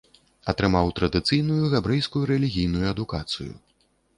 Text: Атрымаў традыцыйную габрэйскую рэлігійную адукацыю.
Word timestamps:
Атрымаў 0.53 0.87
традыцыйную 0.99 1.69
габрэйскую 1.75 2.23
рэлігійную 2.33 2.85
адукацыю. 2.97 3.51